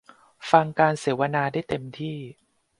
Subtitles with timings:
[0.51, 2.17] ฟังการเสวนาเต็มได้ที่